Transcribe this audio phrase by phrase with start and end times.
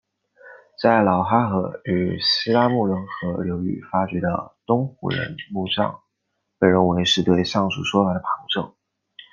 [0.81, 6.01] 在老哈河与西拉木伦河流域发掘的东胡人墓葬
[6.57, 8.73] 被认为是对上述说法的旁证。